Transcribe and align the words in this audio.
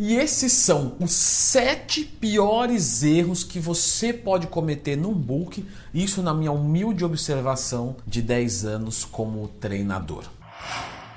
E 0.00 0.14
esses 0.14 0.52
são 0.52 0.94
os 1.00 1.10
sete 1.10 2.04
piores 2.04 3.02
erros 3.02 3.42
que 3.42 3.58
você 3.58 4.12
pode 4.12 4.46
cometer 4.46 4.94
num 4.94 5.12
book, 5.12 5.66
isso 5.92 6.22
na 6.22 6.32
minha 6.32 6.52
humilde 6.52 7.04
observação 7.04 7.96
de 8.06 8.22
10 8.22 8.64
anos 8.64 9.04
como 9.04 9.48
treinador. 9.48 10.22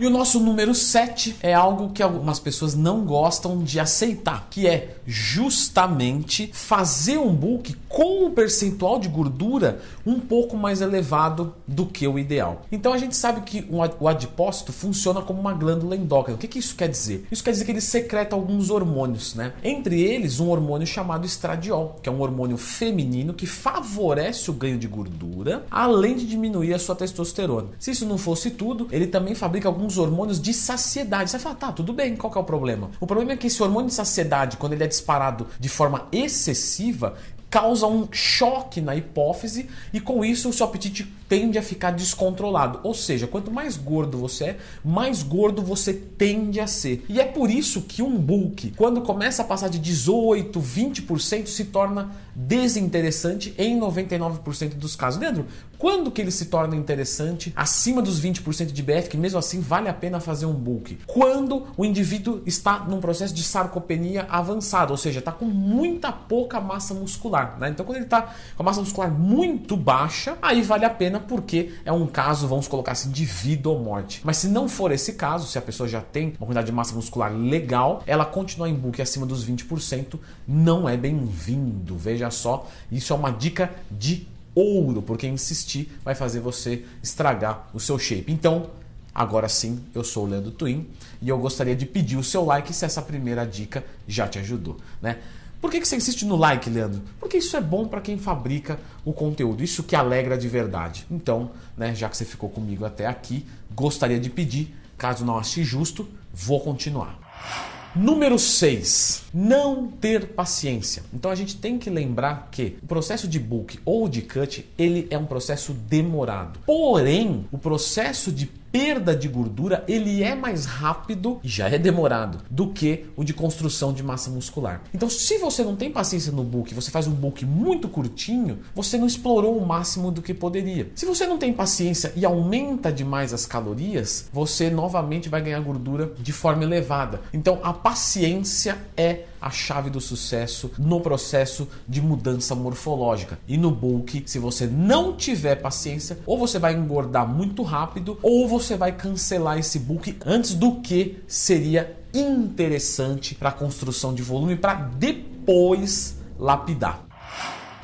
E 0.02 0.06
o 0.08 0.10
nosso 0.10 0.40
número 0.40 0.74
7 0.74 1.36
é 1.44 1.54
algo 1.54 1.92
que 1.92 2.02
algumas 2.02 2.40
pessoas 2.40 2.74
não 2.74 3.06
gostam 3.06 3.64
de 3.64 3.80
aceitar, 3.80 4.48
que 4.50 4.66
é 4.66 4.96
justamente 5.06 6.50
fazer 6.52 7.20
um 7.20 7.32
book 7.32 7.76
com 7.88 8.26
um 8.26 8.32
percentual 8.32 8.98
de 8.98 9.08
gordura 9.08 9.80
um 10.04 10.20
pouco 10.20 10.58
mais 10.58 10.82
elevado 10.82 11.54
do 11.68 11.86
que 11.86 12.08
o 12.08 12.18
ideal. 12.18 12.64
Então 12.72 12.94
a 12.94 12.98
gente 12.98 13.16
sabe 13.16 13.42
que 13.42 13.68
o 13.70 14.08
adipócito 14.08 14.74
funciona 14.74 15.22
como 15.22 15.40
uma 15.40 15.54
glândula 15.54 15.96
endócrina. 15.96 16.36
O 16.36 16.40
que, 16.40 16.48
que 16.48 16.58
isso 16.58 16.76
quer 16.76 16.90
dizer? 16.90 17.28
Isso 17.32 17.44
quer 17.44 17.52
dizer 17.52 17.66
que 17.66 17.72
ele 17.72 17.80
secreta 17.80 18.36
alguns 18.36 18.72
hormônios, 18.72 19.36
né? 19.36 19.54
Entre 19.64 20.02
eles, 20.02 20.40
um 20.40 20.50
hormônio 20.50 20.88
chamado 20.88 21.28
estradiol, 21.28 22.00
que 22.02 22.10
é 22.10 22.12
um 22.12 22.22
hormônio 22.22 22.58
feminino 22.58 23.36
que 23.36 23.46
favorece 23.46 24.50
o 24.50 24.54
ganho 24.54 24.80
de 24.80 24.88
gordura, 24.88 25.64
além 25.70 26.16
de 26.16 26.26
diminuir 26.26 26.74
a 26.74 26.80
sua 26.80 26.96
testosterona. 26.96 27.68
Se 27.78 27.92
isso 27.92 28.08
não 28.08 28.18
fosse 28.18 28.50
tudo, 28.50 28.88
ele 28.92 29.06
também 29.06 29.36
fabrica 29.36 29.68
alguns 29.68 29.91
alguns 29.92 29.98
hormônios 29.98 30.42
de 30.42 30.54
saciedade. 30.54 31.30
Você 31.30 31.38
vai 31.38 31.44
falar, 31.44 31.56
tá, 31.56 31.72
tudo 31.72 31.94
bem, 31.94 32.16
qual 32.16 32.32
que 32.32 32.38
é 32.38 32.42
o 32.42 32.44
problema? 32.44 32.92
O 33.00 33.08
problema 33.08 33.34
é 33.34 33.38
que 33.38 33.48
esse 33.48 33.62
hormônio 33.62 33.90
de 33.90 33.94
saciedade, 33.94 34.58
quando 34.58 34.74
ele 34.74 34.84
é 34.84 34.88
disparado 34.88 35.48
de 35.60 35.70
forma 35.70 36.08
excessiva, 36.12 37.16
causa 37.50 37.86
um 37.86 38.08
choque 38.10 38.80
na 38.80 38.96
hipófise 38.96 39.68
e 39.92 40.00
com 40.00 40.24
isso 40.24 40.48
o 40.48 40.54
seu 40.54 40.66
apetite 40.66 41.06
tende 41.28 41.58
a 41.58 41.62
ficar 41.62 41.92
descontrolado. 41.92 42.80
Ou 42.82 42.94
seja, 42.94 43.28
quanto 43.28 43.52
mais 43.52 43.76
gordo 43.76 44.18
você 44.18 44.44
é, 44.46 44.58
mais 44.84 45.22
gordo 45.22 45.62
você 45.62 45.94
tende 45.94 46.62
a 46.62 46.68
ser. 46.68 47.04
E 47.10 47.20
é 47.20 47.26
por 47.26 47.50
isso 47.50 47.82
que 47.82 48.02
um 48.02 48.18
bulk, 48.18 48.72
quando 48.78 49.02
começa 49.02 49.42
a 49.42 49.46
passar 49.46 49.70
de 49.70 49.80
18, 49.80 50.60
20%, 50.60 51.48
se 51.48 51.66
torna 51.66 52.12
desinteressante 52.34 53.54
em 53.58 53.78
99% 53.78 54.76
dos 54.76 54.96
casos. 54.96 55.20
Leandro, 55.20 55.46
quando 55.82 56.12
que 56.12 56.22
ele 56.22 56.30
se 56.30 56.46
torna 56.46 56.76
interessante 56.76 57.52
acima 57.56 58.04
dos 58.04 58.22
20% 58.22 58.68
de 58.68 58.84
BF, 58.84 59.10
que 59.10 59.18
mesmo 59.18 59.40
assim 59.40 59.60
vale 59.60 59.90
a 59.90 59.94
pena 59.96 60.20
fazer 60.20 60.46
um 60.46 60.54
bulk? 60.54 61.00
Quando 61.08 61.66
o 61.76 61.84
indivíduo 61.84 62.44
está 62.46 62.82
num 62.82 63.02
processo 63.02 63.34
de 63.34 63.42
sarcopenia 63.42 64.28
avançado, 64.30 64.92
ou 64.92 64.98
seja, 64.98 65.18
está 65.18 65.32
com 65.32 65.46
muita 65.46 66.12
pouca 66.12 66.62
massa 66.62 66.94
muscular. 66.94 67.58
Né? 67.60 67.70
Então, 67.70 67.84
quando 67.84 67.96
ele 67.96 68.06
está 68.06 68.22
com 68.56 68.62
a 68.62 68.64
massa 68.64 68.80
muscular 68.80 69.10
muito 69.10 69.76
baixa, 69.76 70.38
aí 70.40 70.62
vale 70.62 70.86
a 70.86 70.90
pena 70.92 71.20
porque 71.20 71.74
é 71.84 71.92
um 71.92 72.06
caso, 72.06 72.48
vamos 72.48 72.68
colocar 72.68 72.92
assim, 72.92 73.10
de 73.10 73.26
vida 73.26 73.68
ou 73.68 73.80
morte. 73.80 74.22
Mas 74.24 74.38
se 74.38 74.48
não 74.50 74.70
for 74.70 74.92
esse 74.92 75.14
caso, 75.14 75.48
se 75.48 75.58
a 75.58 75.62
pessoa 75.64 75.90
já 75.90 76.00
tem 76.00 76.36
uma 76.38 76.46
quantidade 76.46 76.68
de 76.68 76.74
massa 76.74 76.94
muscular 76.94 77.34
legal, 77.34 78.04
ela 78.06 78.24
continuar 78.24 78.70
em 78.70 78.76
bulk 78.76 79.02
acima 79.02 79.26
dos 79.26 79.44
20% 79.44 80.20
não 80.48 80.88
é 80.88 80.96
bem-vindo. 80.96 81.98
Veja 81.98 82.30
só, 82.30 82.68
isso 82.92 83.12
é 83.14 83.16
uma 83.16 83.32
dica 83.32 83.72
de 83.90 84.30
ouro, 84.54 85.02
porque 85.02 85.28
insistir 85.28 85.92
vai 86.04 86.16
fazer 86.16 86.40
você 86.40 86.84
estragar 87.02 87.70
o 87.74 87.80
seu 87.80 87.98
shape. 87.98 88.32
Então, 88.32 88.70
agora 89.14 89.48
sim, 89.48 89.84
eu 89.94 90.04
sou 90.04 90.26
o 90.26 90.30
Leandro 90.30 90.52
Twin 90.52 90.88
e 91.22 91.30
eu 91.30 91.38
gostaria 91.38 91.76
de 91.76 91.86
pedir 91.86 92.18
o 92.18 92.24
seu 92.24 92.46
like 92.46 92.74
se 92.74 92.86
essa 92.86 93.02
primeira 93.02 93.46
dica 93.46 93.84
já 94.08 94.28
te 94.28 94.40
ajudou, 94.40 94.78
né? 95.02 95.20
Por 95.62 95.70
que, 95.70 95.80
que 95.80 95.88
você 95.88 95.96
insiste 95.96 96.26
no 96.26 96.36
like, 96.36 96.68
Leandro? 96.68 97.04
Porque 97.20 97.38
isso 97.38 97.56
é 97.56 97.62
bom 97.62 97.88
para 97.88 98.02
quem 98.02 98.18
fabrica 98.18 98.80
o 99.06 99.14
conteúdo, 99.14 99.64
isso 99.64 99.84
que 99.84 99.96
alegra 99.96 100.36
de 100.36 100.48
verdade. 100.48 101.06
Então, 101.10 101.52
né, 101.78 101.94
já 101.94 102.10
que 102.10 102.18
você 102.18 102.26
ficou 102.26 102.50
comigo 102.50 102.84
até 102.84 103.06
aqui, 103.06 103.46
gostaria 103.72 104.20
de 104.20 104.28
pedir, 104.28 104.76
caso 104.98 105.24
não 105.24 105.38
ache 105.38 105.64
justo, 105.64 106.10
vou 106.34 106.60
continuar. 106.62 107.71
Número 107.96 108.40
6, 108.40 109.24
não 109.34 109.88
ter 109.88 110.30
paciência. 110.30 111.04
Então 111.14 111.30
a 111.30 111.36
gente 111.36 111.58
tem 111.58 111.78
que 111.78 111.90
lembrar 111.90 112.48
que 112.50 112.78
o 112.82 112.88
processo 112.88 113.28
de 113.28 113.38
book 113.38 113.80
ou 113.84 114.08
de 114.08 114.22
cut, 114.22 114.66
ele 114.78 115.08
é 115.10 115.18
um 115.18 115.26
processo 115.26 115.74
demorado. 115.74 116.60
Porém, 116.66 117.46
o 117.52 117.58
processo 117.58 118.32
de 118.32 118.50
perda 118.72 119.16
de 119.16 119.28
gordura 119.28 119.84
ele 119.88 120.24
é 120.24 120.34
mais 120.36 120.66
rápido 120.66 121.40
e 121.44 121.48
já 121.48 121.70
é 121.70 121.78
demorado 121.78 122.40
do 122.50 122.68
que 122.68 123.06
o 123.16 123.24
de 123.24 123.34
construção 123.34 123.94
de 123.94 124.02
massa 124.02 124.30
muscular. 124.30 124.82
Então, 124.94 125.10
se 125.10 125.38
você 125.38 125.64
não 125.64 125.76
tem 125.76 125.92
paciência 125.92 126.32
no 126.32 126.44
book, 126.44 126.74
você 126.74 126.90
faz 126.90 127.08
um 127.08 127.12
book 127.14 127.46
muito 127.46 127.90
curtinho, 127.90 128.60
você 128.74 128.98
não 128.98 129.08
explorou 129.08 129.58
o 129.58 129.66
máximo 129.66 130.12
do 130.12 130.22
que 130.22 130.34
poderia. 130.34 130.92
Se 130.96 131.06
você 131.06 131.28
não 131.28 131.38
tem 131.38 131.52
paciência 131.52 132.14
e 132.16 132.26
aumenta 132.26 132.92
demais 132.92 133.34
as 133.34 133.46
calorias, 133.46 134.30
você 134.32 134.70
novamente 134.70 135.30
vai 135.30 135.42
ganhar 135.42 135.60
gordura 135.60 136.14
de 136.20 136.32
forma 136.32 136.64
elevada. 136.64 137.22
Então, 137.34 137.60
a 137.64 137.74
paciência 137.74 138.78
é 138.96 139.26
a 139.42 139.50
chave 139.50 139.90
do 139.90 140.00
sucesso 140.00 140.72
no 140.78 141.02
processo 141.02 141.68
de 141.88 142.00
mudança 142.00 142.54
morfológica. 142.54 143.40
E 143.48 143.58
no 143.58 143.72
bulk, 143.72 144.24
se 144.28 144.38
você 144.38 144.68
não 144.68 145.16
tiver 145.16 145.56
paciência, 145.56 146.20
ou 146.26 146.38
você 146.38 146.60
vai 146.60 146.76
engordar 146.76 147.28
muito 147.28 147.64
rápido, 147.64 148.20
ou 148.22 148.48
você 148.48 148.61
vai 148.76 148.92
cancelar 148.92 149.58
esse 149.58 149.80
bulk 149.80 150.18
antes 150.26 150.54
do 150.54 150.82
que 150.82 151.24
seria 151.28 151.98
interessante 152.14 153.36
para 153.36 153.50
a 153.50 153.54
construção 153.54 154.14
de 154.14 154.22
volume 154.22 154.56
para 154.56 154.74
depois 154.74 156.18
lapidar. 156.38 157.06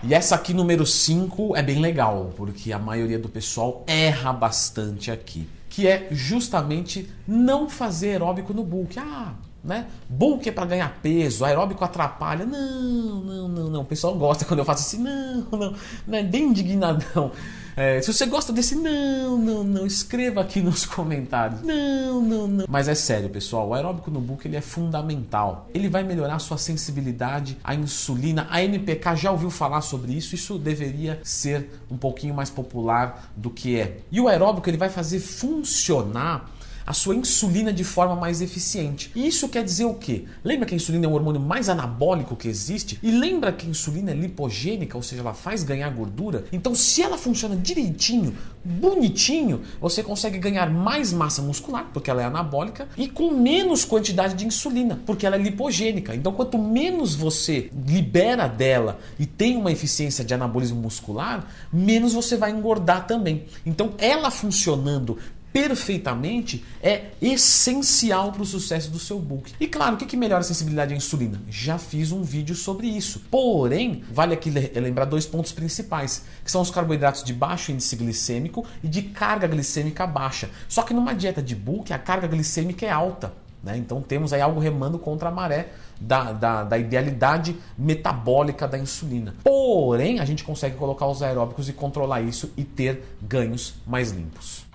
E 0.04 0.14
essa 0.14 0.36
aqui, 0.36 0.54
número 0.54 0.86
5, 0.86 1.56
é 1.56 1.64
bem 1.64 1.80
legal, 1.80 2.32
porque 2.38 2.72
a 2.72 2.78
maioria 2.78 3.18
do 3.18 3.28
pessoal 3.28 3.84
erra 3.88 4.32
bastante 4.32 5.10
aqui. 5.10 5.50
Que 5.70 5.88
é 5.88 6.08
justamente 6.12 7.10
não 7.28 7.68
fazer 7.68 8.10
aeróbico 8.10 8.54
no 8.54 8.64
bulk. 8.64 9.00
Ah, 9.00 9.34
né? 9.64 9.88
Bulk 10.10 10.48
é 10.48 10.52
para 10.52 10.66
ganhar 10.66 11.00
peso, 11.02 11.44
aeróbico 11.44 11.84
atrapalha. 11.84 12.46
Não, 12.46 13.22
não, 13.22 13.48
não, 13.48 13.70
não. 13.70 13.82
O 13.82 13.86
pessoal 13.86 14.16
gosta 14.16 14.46
quando 14.46 14.60
eu 14.60 14.66
faço 14.66 14.84
assim, 14.84 15.04
não, 15.04 15.42
não, 15.52 15.74
não 16.08 16.18
é 16.18 16.24
bem 16.24 16.44
indignadão. 16.44 17.32
É, 17.78 18.02
se 18.02 18.12
você 18.12 18.26
gosta 18.26 18.52
desse, 18.52 18.74
não, 18.74 19.38
não, 19.38 19.64
não, 19.64 19.86
escreva 19.86 20.42
aqui 20.42 20.62
nos 20.62 20.84
comentários. 20.84 21.62
Não, 21.62 22.20
não, 22.20 22.48
não. 22.48 22.66
Mas 22.68 22.88
é 22.88 22.96
sério, 22.96 23.30
pessoal, 23.30 23.68
o 23.68 23.74
aeróbico 23.76 24.10
no 24.10 24.20
book 24.20 24.48
ele 24.48 24.58
é 24.58 24.62
fundamental. 24.62 25.70
Ele 25.76 25.88
vai 25.88 26.04
melhorar 26.04 26.38
a 26.38 26.40
sua 26.40 26.58
sensibilidade 26.58 27.56
à 27.64 27.76
insulina. 27.76 28.48
A 28.50 28.64
NPK 28.64 29.16
já 29.16 29.32
ouviu 29.32 29.52
falar 29.52 29.82
sobre 29.82 30.14
isso? 30.14 30.34
Isso 30.34 30.58
deveria 30.58 31.20
ser 31.24 31.70
um 31.92 31.98
pouquinho 31.98 32.34
mais 32.34 32.50
popular 32.50 33.32
do 33.36 33.52
que 33.52 33.80
é. 33.80 34.00
E 34.12 34.20
o 34.20 34.28
aeróbico 34.28 34.68
ele 34.68 34.78
vai 34.78 34.90
fazer 34.90 35.20
funcionar 35.20 36.50
a 36.88 36.94
sua 36.94 37.14
insulina 37.14 37.74
de 37.74 37.84
forma 37.84 38.16
mais 38.16 38.42
eficiente. 38.42 39.12
E 39.14 39.28
isso 39.28 39.50
quer 39.50 39.62
dizer 39.62 39.84
o 39.84 39.94
quê? 39.94 40.24
Lembra 40.42 40.66
que 40.66 40.74
a 40.74 40.78
insulina 40.78 41.06
é 41.06 41.10
o 41.10 41.12
hormônio 41.12 41.42
mais 41.42 41.68
anabólico 41.68 42.34
que 42.34 42.48
existe? 42.48 42.98
E 43.04 43.12
lembra 43.12 43.52
que 43.52 43.68
a 43.68 43.70
insulina 43.70 44.12
é 44.12 44.14
lipogênica, 44.14 44.96
ou 44.96 45.04
seja, 45.04 45.22
ela 45.22 45.34
faz 45.34 45.64
ganhar 45.64 45.90
gordura? 45.90 46.46
Então, 46.50 46.74
se 46.74 47.02
ela 47.02 47.18
funciona 47.18 47.58
direitinho, 47.58 48.34
bonitinho, 48.64 49.64
você 49.82 50.02
consegue 50.02 50.40
ganhar 50.40 50.70
mais 50.70 51.12
massa 51.12 51.42
muscular, 51.42 51.88
porque 51.92 52.10
ela 52.10 52.22
é 52.22 52.26
anabólica, 52.26 52.88
e 52.96 53.10
com 53.10 53.32
menos 53.32 53.84
quantidade 53.84 54.36
de 54.36 54.46
insulina, 54.48 54.98
porque 55.06 55.26
ela 55.26 55.36
é 55.36 55.40
lipogênica. 55.40 56.16
Então, 56.16 56.32
quanto 56.32 56.58
menos 56.58 57.14
você 57.14 57.70
libera 57.86 58.48
dela 58.48 58.98
e 59.20 59.26
tem 59.26 59.58
uma 59.58 59.74
eficiência 59.74 60.24
de 60.24 60.34
anabolismo 60.34 60.82
muscular, 60.82 61.48
menos 61.72 62.14
você 62.14 62.38
vai 62.38 62.52
engordar 62.52 63.06
também. 63.06 63.44
Então, 63.66 63.94
ela 63.98 64.32
funcionando 64.32 65.18
perfeitamente 65.52 66.64
é 66.82 67.12
essencial 67.22 68.32
para 68.32 68.42
o 68.42 68.46
sucesso 68.46 68.92
do 68.92 69.00
seu 69.00 69.20
book. 69.20 69.54
E 69.60 69.68
claro, 69.68 69.96
o 69.96 69.98
que, 69.98 70.06
que 70.06 70.18
melhora 70.18 70.42
a 70.42 70.44
sensibilidade 70.44 70.94
à 70.94 70.98
insulina? 70.98 71.42
Já 71.50 71.78
fiz 71.78 72.12
um 72.12 72.22
vídeo 72.24 72.56
sobre 72.56 72.88
isso. 72.88 73.22
Porém, 73.32 74.04
vale 74.12 74.34
aqui 74.34 74.50
lembrar 74.50 75.06
dois 75.06 75.26
pontos 75.26 75.52
principais, 75.52 76.24
que 76.44 76.52
são 76.52 76.62
os 76.62 76.72
carboidratos 76.72 77.24
de 77.24 77.34
baixo 77.34 77.72
índice 77.72 77.96
glicêmico 77.96 78.66
e 78.84 78.88
de 78.88 79.02
carga 79.02 79.48
glicêmica 79.48 80.06
baixa. 80.06 80.50
Só 80.68 80.84
que 80.84 80.94
numa 80.94 81.14
dieta 81.14 81.42
de 81.42 81.56
book, 81.56 81.92
a 81.92 82.00
carga 82.00 82.28
glicêmica 82.28 82.86
é 82.86 82.90
alta. 82.90 83.34
Né? 83.64 83.78
Então 83.78 84.02
temos 84.02 84.34
aí 84.34 84.42
algo 84.42 84.60
remando 84.60 85.00
contra 85.00 85.30
a 85.30 85.32
maré 85.32 85.70
da, 86.00 86.32
da, 86.32 86.64
da, 86.64 86.78
idealidade 86.78 87.56
metabólica 87.78 88.68
da 88.68 88.78
insulina. 88.78 89.36
Porém, 89.44 90.20
a 90.20 90.26
gente 90.26 90.44
consegue 90.44 90.76
colocar 90.76 91.08
os 91.08 91.24
aeróbicos 91.24 91.68
e 91.68 91.74
controlar 91.74 92.22
isso 92.22 92.52
e 92.56 92.64
ter 92.64 93.18
ganhos 93.22 93.76
mais 93.86 94.12
limpos. 94.12 94.67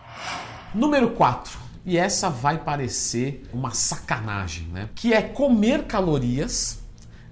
Número 0.74 1.10
4. 1.10 1.58
E 1.84 1.98
essa 1.98 2.30
vai 2.30 2.58
parecer 2.58 3.44
uma 3.52 3.72
sacanagem, 3.72 4.68
né? 4.68 4.88
Que 4.94 5.12
é 5.12 5.20
comer 5.20 5.84
calorias 5.84 6.81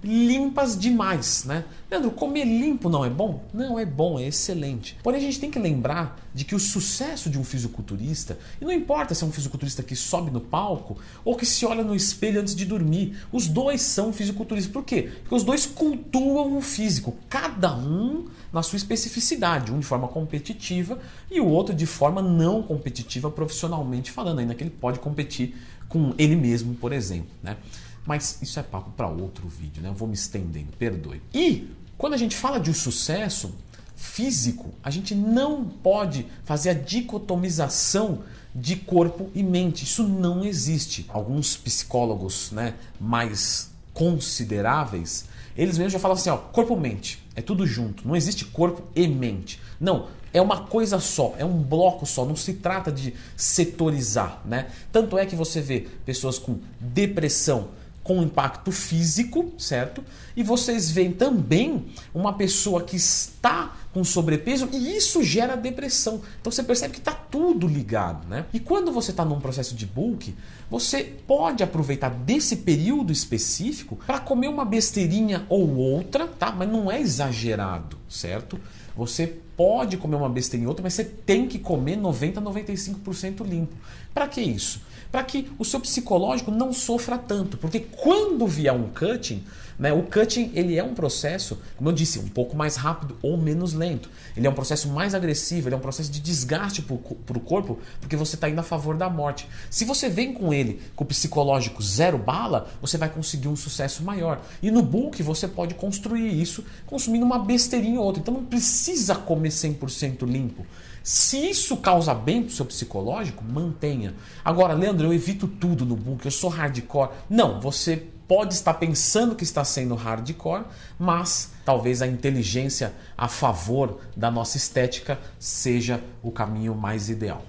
limpas 0.03 0.77
demais, 0.77 1.43
né? 1.45 1.63
Leandro, 1.89 2.11
comer 2.11 2.45
limpo 2.45 2.89
não 2.89 3.03
é 3.05 3.09
bom? 3.09 3.43
Não, 3.53 3.77
é 3.77 3.85
bom, 3.85 4.17
é 4.17 4.27
excelente. 4.27 4.97
Porém, 5.03 5.19
a 5.19 5.23
gente 5.23 5.39
tem 5.39 5.51
que 5.51 5.59
lembrar 5.59 6.19
de 6.33 6.45
que 6.45 6.55
o 6.55 6.59
sucesso 6.59 7.29
de 7.29 7.37
um 7.37 7.43
fisiculturista, 7.43 8.39
e 8.59 8.65
não 8.65 8.71
importa 8.71 9.13
se 9.13 9.23
é 9.23 9.27
um 9.27 9.31
fisiculturista 9.31 9.83
que 9.83 9.95
sobe 9.95 10.31
no 10.31 10.39
palco 10.39 10.97
ou 11.23 11.35
que 11.35 11.45
se 11.45 11.65
olha 11.65 11.83
no 11.83 11.93
espelho 11.93 12.39
antes 12.39 12.55
de 12.55 12.65
dormir, 12.65 13.17
os 13.31 13.47
dois 13.47 13.81
são 13.81 14.13
fisiculturistas. 14.13 14.71
Por 14.71 14.83
quê? 14.83 15.11
Porque 15.21 15.35
os 15.35 15.43
dois 15.43 15.65
cultuam 15.65 16.57
o 16.57 16.61
físico, 16.61 17.15
cada 17.29 17.75
um 17.75 18.27
na 18.51 18.63
sua 18.63 18.77
especificidade, 18.77 19.71
um 19.71 19.79
de 19.79 19.85
forma 19.85 20.07
competitiva 20.07 20.99
e 21.29 21.39
o 21.39 21.47
outro 21.47 21.75
de 21.75 21.85
forma 21.85 22.21
não 22.21 22.63
competitiva 22.63 23.29
profissionalmente 23.29 24.11
falando, 24.11 24.39
ainda 24.39 24.55
que 24.55 24.63
ele 24.63 24.69
pode 24.69 24.99
competir 24.99 25.55
com 25.91 26.15
ele 26.17 26.37
mesmo, 26.37 26.73
por 26.75 26.93
exemplo, 26.93 27.29
né? 27.43 27.57
Mas 28.05 28.41
isso 28.41 28.57
é 28.59 28.63
papo 28.63 28.91
para 28.91 29.07
outro 29.07 29.47
vídeo, 29.47 29.83
né? 29.83 29.89
Eu 29.89 29.93
vou 29.93 30.07
me 30.07 30.13
estendendo, 30.13 30.69
perdoe. 30.79 31.21
E 31.33 31.69
quando 31.97 32.13
a 32.13 32.17
gente 32.17 32.35
fala 32.35 32.59
de 32.59 32.73
sucesso 32.73 33.53
físico, 33.95 34.73
a 34.81 34.89
gente 34.89 35.13
não 35.13 35.65
pode 35.65 36.25
fazer 36.45 36.69
a 36.69 36.73
dicotomização 36.73 38.23
de 38.55 38.77
corpo 38.77 39.29
e 39.35 39.43
mente. 39.43 39.83
Isso 39.83 40.07
não 40.07 40.45
existe. 40.45 41.05
Alguns 41.09 41.57
psicólogos 41.57 42.51
né, 42.51 42.73
mais 42.99 43.69
consideráveis, 43.93 45.25
eles 45.57 45.77
mesmos 45.77 45.93
já 45.93 45.99
falam 45.99 46.17
assim, 46.17 46.29
ó, 46.29 46.37
corpo-mente, 46.37 47.21
é 47.35 47.41
tudo 47.41 47.65
junto, 47.65 48.07
não 48.07 48.15
existe 48.15 48.45
corpo 48.45 48.83
e 48.95 49.07
mente. 49.07 49.59
Não, 49.79 50.07
é 50.33 50.41
uma 50.41 50.61
coisa 50.61 50.99
só, 50.99 51.33
é 51.37 51.45
um 51.45 51.61
bloco 51.61 52.05
só, 52.05 52.25
não 52.25 52.35
se 52.35 52.53
trata 52.53 52.91
de 52.91 53.13
setorizar, 53.35 54.41
né? 54.45 54.67
Tanto 54.91 55.17
é 55.17 55.25
que 55.25 55.35
você 55.35 55.61
vê 55.61 55.87
pessoas 56.05 56.37
com 56.37 56.59
depressão, 56.79 57.69
com 58.03 58.21
impacto 58.23 58.71
físico, 58.71 59.51
certo? 59.57 60.03
E 60.35 60.43
vocês 60.43 60.89
veem 60.89 61.11
também 61.11 61.85
uma 62.13 62.33
pessoa 62.33 62.83
que 62.83 62.95
está 62.95 63.75
com 63.93 64.03
sobrepeso 64.03 64.69
e 64.71 64.95
isso 64.95 65.23
gera 65.23 65.55
depressão. 65.55 66.21
Então 66.39 66.51
você 66.51 66.63
percebe 66.63 66.93
que 66.93 66.99
está 66.99 67.11
tudo 67.11 67.67
ligado, 67.67 68.27
né? 68.27 68.45
E 68.53 68.59
quando 68.59 68.91
você 68.91 69.11
está 69.11 69.25
num 69.25 69.39
processo 69.39 69.75
de 69.75 69.85
bulk, 69.85 70.33
você 70.69 71.03
pode 71.27 71.63
aproveitar 71.63 72.09
desse 72.09 72.57
período 72.57 73.11
específico 73.11 73.97
para 74.07 74.19
comer 74.19 74.47
uma 74.47 74.65
besteirinha 74.65 75.45
ou 75.49 75.75
outra, 75.75 76.27
tá? 76.27 76.51
Mas 76.51 76.69
não 76.69 76.89
é 76.91 76.99
exagerado, 76.99 77.97
certo? 78.09 78.59
Você 78.95 79.35
pode 79.55 79.97
comer 79.97 80.15
uma 80.15 80.29
besteirinha 80.29 80.67
ou 80.67 80.71
outra, 80.71 80.83
mas 80.83 80.93
você 80.93 81.03
tem 81.03 81.47
que 81.47 81.59
comer 81.59 81.95
90 81.95 82.41
95% 82.41 83.45
limpo. 83.45 83.75
Para 84.13 84.27
que 84.27 84.41
isso? 84.41 84.81
Para 85.11 85.23
que 85.23 85.51
o 85.59 85.65
seu 85.65 85.79
psicológico 85.79 86.51
não 86.51 86.71
sofra 86.71 87.17
tanto, 87.17 87.57
porque 87.57 87.79
quando 87.79 88.47
vier 88.47 88.73
um 88.73 88.87
cutting, 88.89 89.43
né, 89.77 89.91
o 89.91 90.03
cutting 90.03 90.51
ele 90.53 90.77
é 90.77 90.83
um 90.83 90.93
processo, 90.93 91.57
como 91.75 91.89
eu 91.89 91.93
disse, 91.93 92.19
um 92.19 92.27
pouco 92.27 92.55
mais 92.55 92.75
rápido 92.75 93.17
ou 93.21 93.35
menos 93.35 93.73
lento. 93.73 94.09
Ele 94.37 94.45
é 94.45 94.49
um 94.49 94.53
processo 94.53 94.87
mais 94.89 95.15
agressivo, 95.15 95.67
ele 95.67 95.75
é 95.75 95.77
um 95.77 95.81
processo 95.81 96.11
de 96.11 96.19
desgaste 96.19 96.81
para 96.81 96.93
o 96.93 97.41
corpo, 97.41 97.79
porque 97.99 98.15
você 98.15 98.35
está 98.35 98.47
indo 98.47 98.59
a 98.59 98.63
favor 98.63 98.95
da 98.95 99.09
morte. 99.09 99.49
Se 99.69 99.83
você 99.83 100.07
vem 100.07 100.33
com 100.33 100.53
ele 100.53 100.79
com 100.95 101.03
o 101.03 101.07
psicológico 101.07 101.81
zero 101.81 102.17
bala, 102.17 102.69
você 102.79 102.97
vai 102.97 103.09
conseguir 103.09 103.47
um 103.47 103.55
sucesso 103.55 104.03
maior. 104.03 104.41
E 104.61 104.69
no 104.69 104.83
bulk 104.83 105.21
você 105.23 105.47
pode 105.47 105.73
construir 105.73 106.29
isso 106.39 106.63
consumindo 106.85 107.25
uma 107.25 107.39
besteirinha 107.39 107.99
ou 107.99 108.05
outra. 108.05 108.21
Então 108.21 108.33
não 108.35 108.45
precisa 108.45 109.15
comer 109.15 109.40
100% 109.49 110.25
limpo. 110.25 110.65
Se 111.03 111.49
isso 111.49 111.77
causa 111.77 112.13
bem 112.13 112.43
o 112.43 112.49
seu 112.49 112.65
psicológico, 112.65 113.43
mantenha. 113.43 114.13
Agora, 114.45 114.73
Leandro, 114.73 115.07
eu 115.07 115.13
evito 115.13 115.47
tudo 115.47 115.85
no 115.85 115.95
bulk, 115.95 116.25
eu 116.25 116.31
sou 116.31 116.49
hardcore. 116.49 117.09
Não, 117.29 117.59
você 117.59 118.07
pode 118.27 118.53
estar 118.53 118.75
pensando 118.75 119.35
que 119.35 119.43
está 119.43 119.63
sendo 119.63 119.95
hardcore, 119.95 120.63
mas 120.97 121.51
talvez 121.65 122.01
a 122.01 122.07
inteligência 122.07 122.93
a 123.17 123.27
favor 123.27 123.99
da 124.15 124.31
nossa 124.31 124.57
estética 124.57 125.19
seja 125.39 126.01
o 126.21 126.31
caminho 126.31 126.75
mais 126.75 127.09
ideal. 127.09 127.43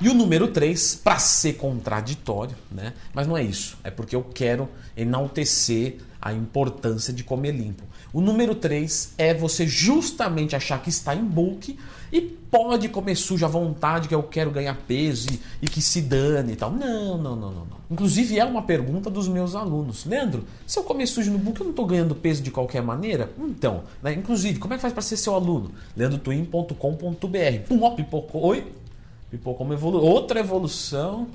E 0.00 0.08
o 0.08 0.14
número 0.14 0.48
3, 0.48 0.96
para 0.96 1.18
ser 1.18 1.54
contraditório, 1.54 2.56
né? 2.70 2.92
Mas 3.14 3.26
não 3.26 3.36
é 3.36 3.42
isso. 3.42 3.78
É 3.84 3.90
porque 3.90 4.14
eu 4.14 4.22
quero 4.22 4.68
enaltecer 4.96 5.98
a 6.24 6.32
importância 6.32 7.12
de 7.12 7.22
comer 7.22 7.52
limpo. 7.52 7.84
O 8.10 8.18
número 8.22 8.54
3 8.54 9.12
é 9.18 9.34
você 9.34 9.66
justamente 9.66 10.56
achar 10.56 10.80
que 10.80 10.88
está 10.88 11.14
em 11.14 11.22
bulk 11.22 11.78
e 12.10 12.20
pode 12.22 12.88
comer 12.88 13.14
sujo 13.14 13.44
à 13.44 13.48
vontade, 13.48 14.08
que 14.08 14.14
eu 14.14 14.22
quero 14.22 14.50
ganhar 14.50 14.74
peso 14.88 15.28
e, 15.30 15.40
e 15.60 15.68
que 15.68 15.82
se 15.82 16.00
dane 16.00 16.54
e 16.54 16.56
tal. 16.56 16.70
Não, 16.70 17.18
não, 17.18 17.36
não, 17.36 17.52
não, 17.52 17.66
não. 17.66 17.76
Inclusive 17.90 18.38
é 18.38 18.44
uma 18.44 18.62
pergunta 18.62 19.10
dos 19.10 19.28
meus 19.28 19.54
alunos. 19.54 20.06
Leandro, 20.06 20.44
se 20.66 20.78
eu 20.78 20.84
comer 20.84 21.06
sujo 21.06 21.30
no 21.30 21.38
bulk, 21.38 21.60
eu 21.60 21.64
não 21.64 21.72
estou 21.72 21.84
ganhando 21.84 22.14
peso 22.14 22.42
de 22.42 22.50
qualquer 22.50 22.82
maneira? 22.82 23.30
Então, 23.38 23.82
né? 24.02 24.14
inclusive, 24.14 24.58
como 24.58 24.72
é 24.72 24.76
que 24.78 24.82
faz 24.82 24.94
para 24.94 25.02
ser 25.02 25.18
seu 25.18 25.34
aluno? 25.34 25.72
leandrotwin.com.br. 25.94 27.68
Pum, 27.68 27.82
ó, 27.82 27.90
pipocou. 27.90 28.46
Oi? 28.46 28.72
Pipocou 29.30 29.66
uma 29.66 29.74
evolu 29.74 30.00
outra 30.00 30.40
evolução. 30.40 31.28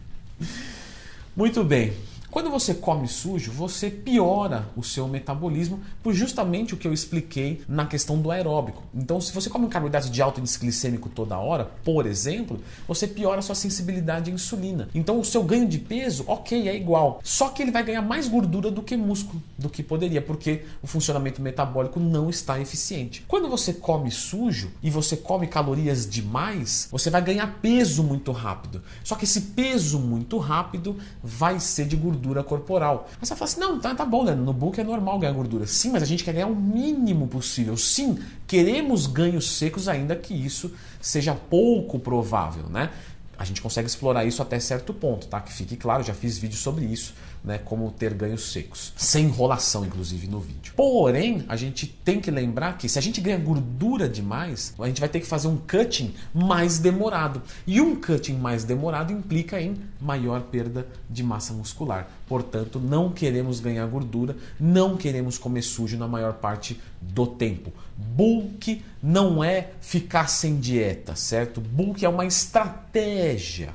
Muito 1.36 1.62
bem. 1.62 1.92
Quando 2.36 2.50
você 2.50 2.74
come 2.74 3.08
sujo, 3.08 3.50
você 3.50 3.88
piora 3.88 4.68
o 4.76 4.82
seu 4.82 5.08
metabolismo 5.08 5.80
por 6.02 6.12
justamente 6.12 6.74
o 6.74 6.76
que 6.76 6.86
eu 6.86 6.92
expliquei 6.92 7.62
na 7.66 7.86
questão 7.86 8.20
do 8.20 8.30
aeróbico. 8.30 8.82
Então, 8.94 9.18
se 9.22 9.32
você 9.32 9.48
come 9.48 9.68
carboidrato 9.68 10.10
de 10.10 10.20
alto 10.20 10.38
índice 10.38 10.58
glicêmico 10.58 11.08
toda 11.08 11.38
hora, 11.38 11.70
por 11.82 12.04
exemplo, 12.04 12.60
você 12.86 13.06
piora 13.06 13.38
a 13.38 13.42
sua 13.42 13.54
sensibilidade 13.54 14.30
à 14.30 14.34
insulina. 14.34 14.90
Então, 14.94 15.18
o 15.18 15.24
seu 15.24 15.42
ganho 15.42 15.66
de 15.66 15.78
peso, 15.78 16.24
ok, 16.26 16.68
é 16.68 16.76
igual. 16.76 17.22
Só 17.24 17.48
que 17.48 17.62
ele 17.62 17.70
vai 17.70 17.82
ganhar 17.82 18.02
mais 18.02 18.28
gordura 18.28 18.70
do 18.70 18.82
que 18.82 18.98
músculo, 18.98 19.42
do 19.56 19.70
que 19.70 19.82
poderia, 19.82 20.20
porque 20.20 20.66
o 20.82 20.86
funcionamento 20.86 21.40
metabólico 21.40 21.98
não 21.98 22.28
está 22.28 22.60
eficiente. 22.60 23.24
Quando 23.26 23.48
você 23.48 23.72
come 23.72 24.10
sujo 24.10 24.70
e 24.82 24.90
você 24.90 25.16
come 25.16 25.46
calorias 25.46 26.06
demais, 26.06 26.86
você 26.92 27.08
vai 27.08 27.22
ganhar 27.22 27.60
peso 27.62 28.02
muito 28.02 28.30
rápido. 28.30 28.82
Só 29.02 29.14
que 29.14 29.24
esse 29.24 29.40
peso 29.40 29.98
muito 29.98 30.36
rápido 30.36 30.98
vai 31.22 31.58
ser 31.58 31.86
de 31.86 31.96
gordura 31.96 32.25
gordura 32.26 32.42
corporal. 32.42 33.08
Mas 33.18 33.28
você 33.28 33.36
fala 33.36 33.50
assim: 33.50 33.60
não, 33.60 33.80
tá, 33.80 33.94
tá 33.94 34.04
bom, 34.04 34.24
né? 34.24 34.34
no 34.34 34.52
bulk 34.52 34.80
é 34.80 34.84
normal 34.84 35.18
ganhar 35.18 35.32
gordura. 35.32 35.66
Sim, 35.66 35.92
mas 35.92 36.02
a 36.02 36.06
gente 36.06 36.24
quer 36.24 36.32
ganhar 36.32 36.48
o 36.48 36.56
mínimo 36.56 37.28
possível. 37.28 37.76
Sim, 37.76 38.18
queremos 38.46 39.06
ganhos 39.06 39.56
secos, 39.56 39.88
ainda 39.88 40.16
que 40.16 40.34
isso 40.34 40.72
seja 41.00 41.34
pouco 41.34 41.98
provável, 41.98 42.64
né? 42.68 42.90
A 43.38 43.44
gente 43.44 43.60
consegue 43.60 43.86
explorar 43.86 44.24
isso 44.24 44.40
até 44.40 44.58
certo 44.58 44.94
ponto, 44.94 45.26
tá? 45.26 45.40
Que 45.40 45.52
fique 45.52 45.76
claro, 45.76 46.02
já 46.02 46.14
fiz 46.14 46.38
vídeo 46.38 46.56
sobre 46.56 46.84
isso 46.84 47.14
né, 47.46 47.58
como 47.58 47.92
ter 47.92 48.12
ganhos 48.12 48.50
secos. 48.52 48.92
Sem 48.96 49.26
enrolação, 49.26 49.86
inclusive, 49.86 50.26
no 50.26 50.40
vídeo. 50.40 50.72
Porém, 50.74 51.44
a 51.48 51.54
gente 51.54 51.86
tem 51.86 52.20
que 52.20 52.28
lembrar 52.28 52.76
que 52.76 52.88
se 52.88 52.98
a 52.98 53.02
gente 53.02 53.20
ganha 53.20 53.38
gordura 53.38 54.08
demais, 54.08 54.74
a 54.76 54.88
gente 54.88 54.98
vai 54.98 55.08
ter 55.08 55.20
que 55.20 55.26
fazer 55.26 55.46
um 55.46 55.56
cutting 55.56 56.12
mais 56.34 56.80
demorado. 56.80 57.40
E 57.64 57.80
um 57.80 57.94
cutting 57.94 58.34
mais 58.34 58.64
demorado 58.64 59.12
implica 59.12 59.60
em 59.60 59.76
maior 60.00 60.42
perda 60.42 60.88
de 61.08 61.22
massa 61.22 61.52
muscular. 61.52 62.10
Portanto, 62.26 62.80
não 62.80 63.12
queremos 63.12 63.60
ganhar 63.60 63.86
gordura, 63.86 64.36
não 64.58 64.96
queremos 64.96 65.38
comer 65.38 65.62
sujo 65.62 65.96
na 65.96 66.08
maior 66.08 66.34
parte 66.34 66.80
do 67.00 67.28
tempo. 67.28 67.72
Bulk 67.96 68.82
não 69.00 69.44
é 69.44 69.70
ficar 69.80 70.26
sem 70.26 70.58
dieta, 70.58 71.14
certo? 71.14 71.60
Bulk 71.60 72.04
é 72.04 72.08
uma 72.08 72.26
estratégia. 72.26 73.72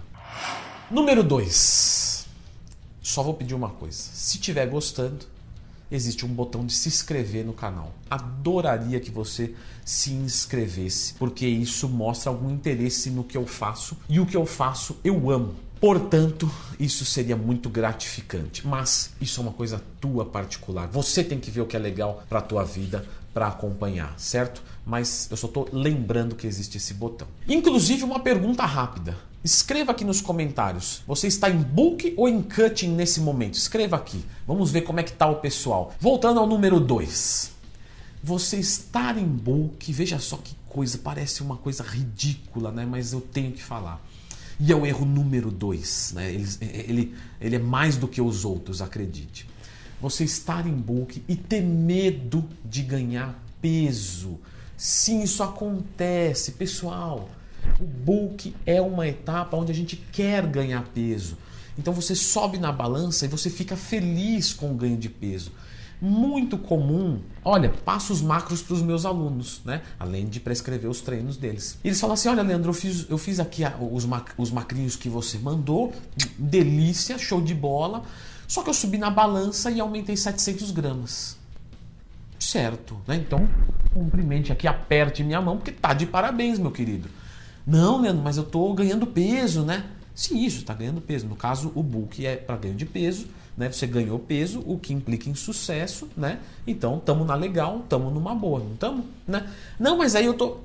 Número 0.92 1.24
2 1.24 2.11
só 3.12 3.22
vou 3.22 3.34
pedir 3.34 3.54
uma 3.54 3.70
coisa. 3.70 3.98
Se 3.98 4.38
estiver 4.38 4.66
gostando, 4.68 5.26
existe 5.92 6.26
um 6.26 6.30
botão 6.30 6.66
de 6.66 6.74
se 6.74 6.88
inscrever 6.88 7.46
no 7.46 7.52
canal. 7.52 7.94
Adoraria 8.10 9.00
que 9.02 9.12
você 9.12 9.54
se 9.84 10.14
inscrevesse, 10.14 11.14
porque 11.16 11.46
isso 11.46 11.90
mostra 11.90 12.32
algum 12.32 12.50
interesse 12.50 13.10
no 13.10 13.24
que 13.24 13.38
eu 13.38 13.46
faço 13.46 13.98
e 14.08 14.20
o 14.20 14.26
que 14.26 14.38
eu 14.38 14.46
faço 14.46 14.96
eu 15.04 15.30
amo. 15.30 15.56
Portanto, 15.82 16.50
isso 16.80 17.04
seria 17.04 17.36
muito 17.36 17.68
gratificante, 17.68 18.66
mas 18.66 19.14
isso 19.20 19.42
é 19.42 19.44
uma 19.44 19.52
coisa 19.52 19.84
tua 20.00 20.24
particular. 20.24 20.88
Você 20.88 21.24
tem 21.24 21.40
que 21.40 21.52
ver 21.52 21.62
o 21.62 21.66
que 21.66 21.76
é 21.76 21.80
legal 21.80 22.24
para 22.30 22.40
a 22.40 22.44
tua 22.44 22.64
vida 22.64 23.04
para 23.34 23.48
acompanhar, 23.48 24.14
certo? 24.18 24.62
Mas 24.86 25.28
eu 25.32 25.36
só 25.36 25.48
estou 25.48 25.68
lembrando 25.74 26.36
que 26.36 26.46
existe 26.46 26.78
esse 26.78 26.94
botão. 26.94 27.28
Inclusive 27.48 28.04
uma 28.04 28.20
pergunta 28.20 28.64
rápida. 28.64 29.18
Escreva 29.44 29.92
aqui 29.92 30.06
nos 30.06 30.22
comentários. 30.22 31.02
Você 31.08 31.28
está 31.28 31.50
em 31.50 31.58
book 31.58 32.14
ou 32.16 32.30
em 32.30 32.44
cutting 32.44 32.90
nesse 32.90 33.20
momento? 33.20 33.56
Escreva 33.56 33.96
aqui. 33.96 34.24
Vamos 34.46 34.70
ver 34.70 34.82
como 34.82 35.00
é 35.00 35.04
que 35.04 35.10
está 35.10 35.28
o 35.28 35.38
pessoal. 35.38 35.96
Voltando 36.00 36.40
ao 36.40 36.46
número 36.46 36.80
2. 36.80 37.52
Você 38.24 38.58
estar 38.58 39.18
em 39.18 39.26
book, 39.26 39.92
veja 39.92 40.20
só 40.20 40.38
que 40.38 40.54
coisa, 40.70 41.00
parece 41.00 41.42
uma 41.42 41.58
coisa 41.58 41.84
ridícula, 41.84 42.72
né? 42.72 42.86
Mas 42.86 43.14
eu 43.14 43.22
tenho 43.22 43.52
que 43.52 43.64
falar. 43.64 44.00
E 44.60 44.72
é 44.72 44.76
o 44.76 44.86
erro 44.86 45.08
número 45.08 45.50
2. 45.50 46.14
Né? 46.14 46.32
Ele, 46.32 46.48
ele, 46.62 47.16
ele 47.42 47.56
é 47.56 47.60
mais 47.60 47.98
do 47.98 48.08
que 48.08 48.22
os 48.22 48.46
outros, 48.46 48.80
acredite. 48.80 49.50
Você 50.00 50.24
estar 50.24 50.68
em 50.68 50.74
book 50.74 51.24
e 51.28 51.36
ter 51.36 51.62
medo 51.62 52.48
de 52.64 52.84
ganhar 52.84 53.44
peso. 53.60 54.40
Sim, 54.78 55.24
isso 55.24 55.42
acontece, 55.42 56.52
pessoal. 56.52 57.28
O 57.80 57.86
bulk 57.86 58.56
é 58.66 58.82
uma 58.82 59.08
etapa 59.08 59.58
onde 59.58 59.72
a 59.72 59.76
gente 59.76 59.96
quer 59.96 60.46
ganhar 60.46 60.84
peso. 60.94 61.38
Então 61.78 61.94
você 61.94 62.16
sobe 62.16 62.58
na 62.58 62.72
balança 62.72 63.26
e 63.26 63.28
você 63.28 63.50
fica 63.50 63.76
feliz 63.76 64.54
com 64.54 64.72
o 64.72 64.76
ganho 64.76 64.98
de 64.98 65.10
peso. 65.10 65.52
Muito 66.02 66.58
comum, 66.58 67.22
olha, 67.46 67.70
passo 67.70 68.12
os 68.12 68.24
macros 68.24 68.62
para 68.64 68.74
os 68.74 68.82
meus 68.82 69.06
alunos, 69.06 69.62
né? 69.64 69.84
Além 70.00 70.28
de 70.28 70.40
prescrever 70.40 70.90
os 70.90 71.00
treinos 71.00 71.38
deles. 71.38 71.78
Eles 71.84 72.00
falam 72.02 72.16
assim: 72.16 72.28
olha, 72.28 72.42
Leandro, 72.42 72.70
eu 72.70 72.74
fiz, 72.74 73.06
eu 73.08 73.20
fiz 73.20 73.40
aqui 73.40 73.62
os, 73.92 74.04
mac, 74.06 74.30
os 74.36 74.50
macrinhos 74.50 74.96
que 74.96 75.08
você 75.08 75.38
mandou, 75.38 75.94
delícia, 76.40 77.20
show 77.20 77.40
de 77.40 77.54
bola. 77.54 78.02
Só 78.48 78.64
que 78.64 78.70
eu 78.70 78.74
subi 78.74 78.98
na 78.98 79.12
balança 79.12 79.70
e 79.70 79.80
aumentei 79.80 80.18
700 80.18 80.72
gramas. 80.72 81.38
Certo, 82.40 83.00
né? 83.08 83.16
Então, 83.16 83.48
cumprimente 83.94 84.52
aqui, 84.52 84.68
aperte 84.68 85.24
minha 85.24 85.40
mão, 85.40 85.58
porque 85.58 85.72
tá 85.72 85.94
de 85.94 86.08
parabéns, 86.08 86.58
meu 86.58 86.72
querido. 86.72 87.08
Não, 87.66 88.02
Leandro, 88.02 88.24
mas 88.24 88.38
eu 88.38 88.44
estou 88.44 88.74
ganhando 88.74 89.06
peso, 89.06 89.64
né? 89.64 89.86
Sim, 90.14 90.44
isso, 90.44 90.60
está 90.60 90.74
ganhando 90.74 91.02
peso. 91.02 91.28
No 91.28 91.36
caso, 91.36 91.72
o 91.76 91.82
bulk 91.82 92.26
é 92.26 92.36
para 92.36 92.58
ganho 92.58 92.76
de 92.76 92.86
peso, 92.86 93.28
né? 93.58 93.72
Você 93.72 93.88
ganhou 93.88 94.20
peso, 94.20 94.64
o 94.66 94.78
que 94.78 94.94
implica 94.94 95.30
em 95.30 95.36
sucesso, 95.36 96.08
né? 96.16 96.40
Então, 96.66 96.98
estamos 96.98 97.26
na 97.26 97.36
legal, 97.36 97.80
estamos 97.80 98.14
numa 98.14 98.36
boa, 98.36 98.60
não 98.60 98.74
estamos? 98.74 99.06
Né? 99.28 99.48
Não, 99.80 99.98
mas 99.98 100.16
aí 100.16 100.26
eu 100.26 100.34
tô. 100.34 100.58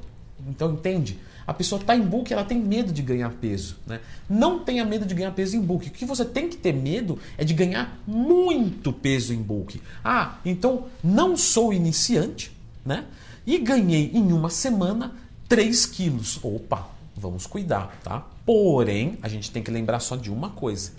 Então, 0.48 0.72
entende? 0.72 1.18
A 1.46 1.54
pessoa 1.54 1.80
está 1.80 1.94
em 1.94 2.02
bulk, 2.02 2.32
ela 2.32 2.44
tem 2.44 2.58
medo 2.58 2.92
de 2.92 3.00
ganhar 3.02 3.30
peso. 3.30 3.76
Né? 3.86 4.00
Não 4.28 4.58
tenha 4.58 4.84
medo 4.84 5.06
de 5.06 5.14
ganhar 5.14 5.30
peso 5.30 5.56
em 5.56 5.60
bulk. 5.60 5.88
O 5.88 5.92
que 5.92 6.04
você 6.04 6.24
tem 6.24 6.48
que 6.48 6.56
ter 6.56 6.72
medo 6.72 7.18
é 7.38 7.44
de 7.44 7.54
ganhar 7.54 7.98
muito 8.06 8.92
peso 8.92 9.32
em 9.32 9.40
bulk. 9.40 9.80
Ah, 10.04 10.38
então 10.44 10.86
não 11.04 11.36
sou 11.36 11.72
iniciante, 11.72 12.50
né? 12.84 13.04
E 13.46 13.58
ganhei 13.58 14.10
em 14.12 14.32
uma 14.32 14.50
semana 14.50 15.14
3 15.48 15.86
quilos. 15.86 16.38
Opa, 16.42 16.88
vamos 17.16 17.46
cuidar, 17.46 17.98
tá? 18.02 18.26
Porém, 18.44 19.18
a 19.22 19.28
gente 19.28 19.50
tem 19.50 19.62
que 19.62 19.70
lembrar 19.70 20.00
só 20.00 20.16
de 20.16 20.30
uma 20.30 20.50
coisa. 20.50 20.92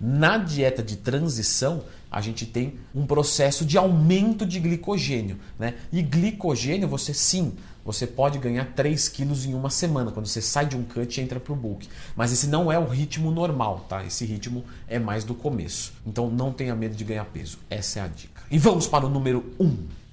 Na 0.00 0.36
dieta 0.36 0.82
de 0.82 0.96
transição, 0.96 1.84
a 2.10 2.20
gente 2.20 2.44
tem 2.46 2.74
um 2.94 3.06
processo 3.06 3.64
de 3.64 3.78
aumento 3.78 4.44
de 4.44 4.60
glicogênio. 4.60 5.38
Né? 5.58 5.74
E 5.92 6.02
glicogênio, 6.02 6.88
você 6.88 7.14
sim, 7.14 7.54
você 7.84 8.06
pode 8.06 8.38
ganhar 8.38 8.72
3 8.74 9.08
quilos 9.08 9.44
em 9.44 9.54
uma 9.54 9.70
semana, 9.70 10.10
quando 10.10 10.26
você 10.26 10.40
sai 10.42 10.66
de 10.66 10.76
um 10.76 10.82
cut 10.82 11.18
e 11.18 11.22
entra 11.22 11.38
para 11.38 11.52
o 11.52 11.56
bulk. 11.56 11.88
Mas 12.16 12.32
esse 12.32 12.46
não 12.46 12.70
é 12.70 12.78
o 12.78 12.86
ritmo 12.86 13.30
normal, 13.30 13.86
tá? 13.88 14.04
Esse 14.04 14.24
ritmo 14.24 14.64
é 14.88 14.98
mais 14.98 15.24
do 15.24 15.34
começo. 15.34 15.92
Então 16.06 16.28
não 16.30 16.52
tenha 16.52 16.74
medo 16.74 16.94
de 16.94 17.04
ganhar 17.04 17.24
peso. 17.26 17.58
Essa 17.70 18.00
é 18.00 18.02
a 18.02 18.08
dica. 18.08 18.42
E 18.50 18.58
vamos 18.58 18.86
para 18.86 19.06
o 19.06 19.08
número 19.08 19.44
1. 19.58 19.64
Um. 19.64 20.03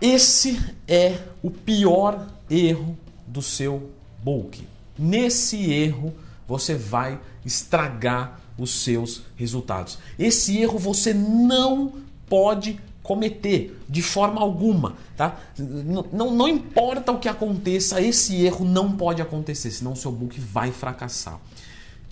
Esse 0.00 0.58
é 0.88 1.18
o 1.42 1.50
pior 1.50 2.26
erro 2.48 2.96
do 3.26 3.42
seu 3.42 3.90
bulk. 4.22 4.66
Nesse 4.98 5.70
erro, 5.70 6.14
você 6.48 6.74
vai 6.74 7.20
estragar 7.44 8.40
os 8.56 8.82
seus 8.82 9.22
resultados. 9.36 9.98
Esse 10.18 10.58
erro 10.58 10.78
você 10.78 11.12
não 11.14 11.92
pode 12.28 12.80
cometer 13.02 13.78
de 13.88 14.02
forma 14.02 14.40
alguma, 14.40 14.96
tá? 15.16 15.38
Não, 15.58 16.30
não, 16.30 16.48
importa 16.48 17.12
o 17.12 17.18
que 17.18 17.28
aconteça, 17.28 18.00
esse 18.00 18.36
erro 18.44 18.64
não 18.64 18.92
pode 18.92 19.20
acontecer, 19.20 19.70
senão 19.70 19.92
o 19.92 19.96
seu 19.96 20.12
book 20.12 20.38
vai 20.38 20.70
fracassar. 20.70 21.40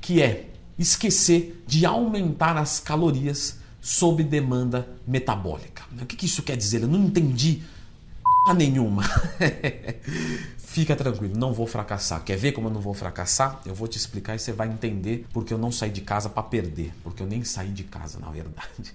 Que 0.01 0.23
é 0.23 0.49
esquecer 0.79 1.63
de 1.67 1.87
aumentar 1.87 2.57
as 2.57 2.81
calorias 2.81 3.59
sob 3.81 4.23
demanda 4.23 4.89
metabólica. 5.07 5.85
O 6.01 6.07
que, 6.07 6.17
que 6.17 6.27
isso 6.27 6.43
quer 6.43 6.57
dizer? 6.57 6.83
Eu 6.83 6.89
não 6.89 7.05
entendi 7.05 7.63
nenhuma. 8.55 9.05
Fica 10.59 10.95
tranquilo, 10.95 11.37
não 11.37 11.53
vou 11.53 11.67
fracassar. 11.67 12.23
Quer 12.23 12.37
ver 12.37 12.53
como 12.53 12.69
eu 12.69 12.73
não 12.73 12.81
vou 12.81 12.95
fracassar? 12.95 13.61
Eu 13.65 13.75
vou 13.75 13.89
te 13.89 13.97
explicar 13.97 14.37
e 14.37 14.39
você 14.39 14.53
vai 14.53 14.69
entender 14.69 15.27
porque 15.33 15.53
eu 15.53 15.59
não 15.59 15.73
saí 15.73 15.91
de 15.91 16.03
casa 16.03 16.29
para 16.29 16.43
perder, 16.43 16.93
porque 17.03 17.23
eu 17.23 17.27
nem 17.27 17.43
saí 17.43 17.71
de 17.71 17.85
casa, 17.85 18.19
na 18.19 18.31
verdade. 18.31 18.95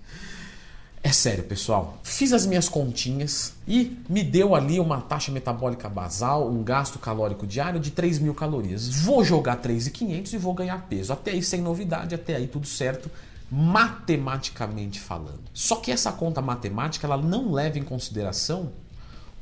É 1.03 1.11
sério, 1.11 1.43
pessoal. 1.43 1.97
Fiz 2.01 2.31
as 2.31 2.45
minhas 2.45 2.69
continhas 2.69 3.53
e 3.67 3.97
me 4.07 4.23
deu 4.23 4.55
ali 4.55 4.79
uma 4.79 5.01
taxa 5.01 5.33
metabólica 5.33 5.89
basal, 5.89 6.49
um 6.49 6.63
gasto 6.63 6.97
calórico 6.97 7.45
diário 7.45 7.77
de 7.77 7.91
3 7.91 8.19
mil 8.19 8.33
calorias. 8.33 8.87
Vou 8.87 9.21
jogar 9.21 9.61
3.500 9.61 10.31
e 10.31 10.37
vou 10.37 10.53
ganhar 10.53 10.87
peso. 10.87 11.11
Até 11.11 11.31
aí 11.31 11.43
sem 11.43 11.61
novidade, 11.61 12.15
até 12.15 12.37
aí 12.37 12.47
tudo 12.47 12.65
certo, 12.65 13.11
matematicamente 13.51 15.01
falando. 15.01 15.41
Só 15.53 15.75
que 15.75 15.91
essa 15.91 16.13
conta 16.13 16.41
matemática 16.41 17.05
ela 17.05 17.17
não 17.17 17.51
leva 17.51 17.77
em 17.77 17.83
consideração 17.83 18.71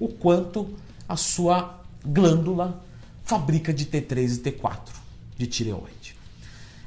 o 0.01 0.08
quanto 0.08 0.67
a 1.08 1.15
sua 1.15 1.79
glândula 2.03 2.84
fabrica 3.24 3.72
de 3.72 3.86
T3 3.86 4.38
e 4.38 4.51
T4 4.51 4.79
de 5.38 5.46
tireoide. 5.46 6.15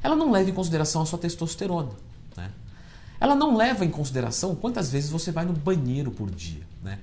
Ela 0.02 0.16
não 0.16 0.32
leva 0.32 0.50
em 0.50 0.52
consideração 0.52 1.00
a 1.00 1.06
sua 1.06 1.18
testosterona. 1.18 1.92
Né? 2.36 2.50
Ela 3.20 3.36
não 3.36 3.56
leva 3.56 3.84
em 3.84 3.90
consideração 3.90 4.56
quantas 4.56 4.90
vezes 4.90 5.10
você 5.10 5.30
vai 5.30 5.44
no 5.44 5.52
banheiro 5.52 6.10
por 6.10 6.28
dia. 6.28 6.66
Né? 6.82 6.98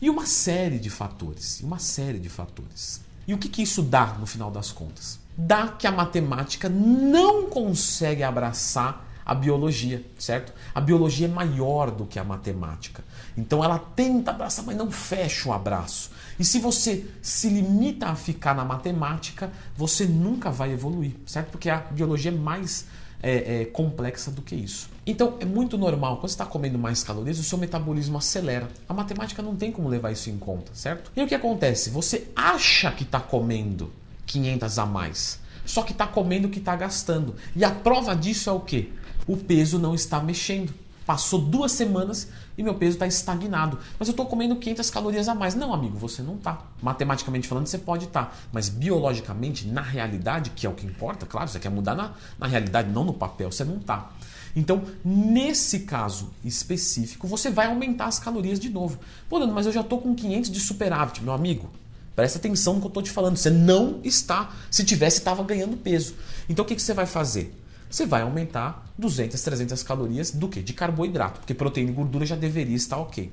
E 0.00 0.08
uma 0.08 0.24
série 0.24 0.78
de 0.78 0.88
fatores. 0.88 1.60
Uma 1.60 1.80
série 1.80 2.20
de 2.20 2.28
fatores. 2.28 3.00
E 3.26 3.34
o 3.34 3.38
que, 3.38 3.48
que 3.48 3.62
isso 3.62 3.82
dá 3.82 4.14
no 4.20 4.24
final 4.24 4.52
das 4.52 4.70
contas? 4.70 5.18
Dá 5.36 5.66
que 5.66 5.86
a 5.88 5.92
matemática 5.92 6.68
não 6.68 7.50
consegue 7.50 8.22
abraçar 8.22 9.04
a 9.26 9.34
biologia, 9.34 10.04
certo? 10.16 10.52
A 10.72 10.80
biologia 10.80 11.26
é 11.26 11.30
maior 11.30 11.90
do 11.90 12.06
que 12.06 12.16
a 12.16 12.22
matemática. 12.22 13.02
Então 13.36 13.62
ela 13.62 13.76
tenta 13.76 14.30
abraçar, 14.30 14.64
mas 14.64 14.76
não 14.76 14.88
fecha 14.88 15.48
o 15.48 15.52
abraço. 15.52 16.12
E 16.38 16.44
se 16.44 16.60
você 16.60 17.04
se 17.20 17.48
limita 17.48 18.06
a 18.06 18.14
ficar 18.14 18.54
na 18.54 18.64
matemática, 18.64 19.50
você 19.76 20.06
nunca 20.06 20.50
vai 20.50 20.72
evoluir, 20.72 21.12
certo? 21.26 21.50
Porque 21.50 21.68
a 21.68 21.78
biologia 21.78 22.30
é 22.30 22.34
mais 22.34 22.86
é, 23.20 23.62
é, 23.62 23.64
complexa 23.64 24.30
do 24.30 24.42
que 24.42 24.54
isso. 24.54 24.88
Então 25.04 25.36
é 25.40 25.44
muito 25.44 25.76
normal, 25.76 26.18
quando 26.18 26.28
você 26.28 26.34
está 26.34 26.46
comendo 26.46 26.78
mais 26.78 27.02
calorias, 27.02 27.38
o 27.40 27.42
seu 27.42 27.58
metabolismo 27.58 28.18
acelera. 28.18 28.68
A 28.88 28.94
matemática 28.94 29.42
não 29.42 29.56
tem 29.56 29.72
como 29.72 29.88
levar 29.88 30.12
isso 30.12 30.30
em 30.30 30.38
conta, 30.38 30.70
certo? 30.72 31.10
E 31.16 31.22
o 31.22 31.26
que 31.26 31.34
acontece? 31.34 31.90
Você 31.90 32.28
acha 32.36 32.92
que 32.92 33.02
está 33.02 33.18
comendo 33.18 33.90
500 34.26 34.78
a 34.78 34.86
mais, 34.86 35.40
só 35.66 35.82
que 35.82 35.92
está 35.92 36.06
comendo 36.06 36.48
o 36.48 36.50
que 36.50 36.58
está 36.58 36.74
gastando. 36.74 37.34
E 37.54 37.64
a 37.64 37.70
prova 37.70 38.14
disso 38.14 38.48
é 38.48 38.52
o 38.52 38.60
quê? 38.60 38.90
O 39.26 39.36
peso 39.36 39.78
não 39.78 39.94
está 39.94 40.20
mexendo. 40.20 40.72
Passou 41.04 41.40
duas 41.40 41.70
semanas 41.70 42.28
e 42.58 42.62
meu 42.64 42.74
peso 42.74 42.94
está 42.94 43.06
estagnado. 43.06 43.78
Mas 43.98 44.08
eu 44.08 44.12
estou 44.12 44.26
comendo 44.26 44.56
500 44.56 44.90
calorias 44.90 45.28
a 45.28 45.34
mais. 45.36 45.54
Não, 45.54 45.72
amigo, 45.72 45.96
você 45.96 46.20
não 46.20 46.34
está. 46.34 46.60
Matematicamente 46.82 47.46
falando, 47.46 47.66
você 47.66 47.78
pode 47.78 48.06
estar. 48.06 48.26
Tá. 48.26 48.32
Mas 48.52 48.68
biologicamente, 48.68 49.68
na 49.68 49.82
realidade, 49.82 50.50
que 50.50 50.66
é 50.66 50.70
o 50.70 50.72
que 50.72 50.84
importa, 50.84 51.24
claro, 51.24 51.48
você 51.48 51.60
quer 51.60 51.68
mudar 51.68 51.94
na, 51.94 52.12
na 52.38 52.48
realidade, 52.48 52.90
não 52.90 53.04
no 53.04 53.12
papel, 53.12 53.52
você 53.52 53.64
não 53.64 53.76
está. 53.76 54.10
Então, 54.56 54.82
nesse 55.04 55.80
caso 55.80 56.30
específico, 56.42 57.28
você 57.28 57.50
vai 57.50 57.66
aumentar 57.66 58.06
as 58.06 58.18
calorias 58.18 58.58
de 58.58 58.70
novo. 58.70 58.98
Pô, 59.28 59.46
mas 59.46 59.66
eu 59.66 59.72
já 59.72 59.82
estou 59.82 60.00
com 60.00 60.14
500 60.14 60.50
de 60.50 60.58
superávit, 60.58 61.22
meu 61.22 61.34
amigo. 61.34 61.70
Presta 62.16 62.38
atenção 62.38 62.74
no 62.74 62.80
que 62.80 62.86
eu 62.86 62.88
estou 62.88 63.02
te 63.02 63.10
falando. 63.10 63.36
Você 63.36 63.50
não 63.50 64.00
está. 64.02 64.50
Se 64.70 64.82
tivesse, 64.82 65.18
estava 65.18 65.44
ganhando 65.44 65.76
peso. 65.76 66.14
Então, 66.48 66.64
o 66.64 66.68
que, 66.68 66.74
que 66.74 66.82
você 66.82 66.94
vai 66.94 67.06
fazer? 67.06 67.54
você 67.88 68.04
vai 68.04 68.22
aumentar 68.22 68.92
200, 68.98 69.40
300 69.40 69.82
calorias 69.82 70.30
do 70.30 70.48
que? 70.48 70.60
De 70.60 70.72
carboidrato, 70.72 71.40
porque 71.40 71.54
proteína 71.54 71.90
e 71.90 71.94
gordura 71.94 72.26
já 72.26 72.36
deveria 72.36 72.76
estar 72.76 72.98
ok. 72.98 73.32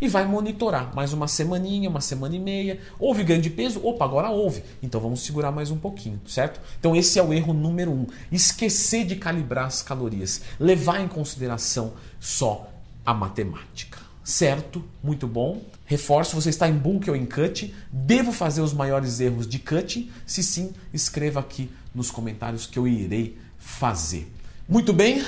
E 0.00 0.08
vai 0.08 0.26
monitorar 0.26 0.94
mais 0.94 1.12
uma 1.12 1.28
semaninha, 1.28 1.88
uma 1.88 2.00
semana 2.00 2.34
e 2.34 2.38
meia. 2.38 2.80
Houve 2.98 3.22
ganho 3.22 3.40
de 3.40 3.50
peso? 3.50 3.80
Opa, 3.84 4.04
agora 4.04 4.30
houve. 4.30 4.64
Então 4.82 5.00
vamos 5.00 5.22
segurar 5.22 5.52
mais 5.52 5.70
um 5.70 5.78
pouquinho, 5.78 6.20
certo? 6.26 6.60
Então 6.78 6.96
esse 6.96 7.18
é 7.18 7.22
o 7.22 7.32
erro 7.32 7.54
número 7.54 7.92
um. 7.92 8.06
Esquecer 8.32 9.06
de 9.06 9.14
calibrar 9.16 9.66
as 9.66 9.80
calorias. 9.80 10.42
Levar 10.58 11.00
em 11.00 11.06
consideração 11.06 11.92
só 12.18 12.68
a 13.06 13.14
matemática. 13.14 14.01
Certo? 14.24 14.84
Muito 15.02 15.26
bom. 15.26 15.62
Reforço, 15.84 16.34
você 16.34 16.50
está 16.50 16.68
em 16.68 16.76
bulk 16.76 17.10
ou 17.10 17.16
em 17.16 17.26
cut? 17.26 17.74
Devo 17.90 18.32
fazer 18.32 18.60
os 18.60 18.72
maiores 18.72 19.20
erros 19.20 19.46
de 19.46 19.58
cut? 19.58 20.10
Se 20.26 20.42
sim, 20.42 20.72
escreva 20.92 21.40
aqui 21.40 21.70
nos 21.94 22.10
comentários 22.10 22.66
que 22.66 22.78
eu 22.78 22.86
irei 22.86 23.36
fazer. 23.58 24.32
Muito 24.68 24.92
bem, 24.92 25.24